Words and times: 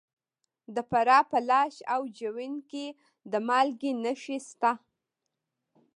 د 0.75 0.77
فراه 0.89 1.23
په 1.31 1.39
لاش 1.49 1.75
او 1.93 2.01
جوین 2.17 2.55
کې 2.71 2.85
د 3.31 3.33
مالګې 3.47 3.91
نښې 4.03 4.37
شته. 4.49 4.71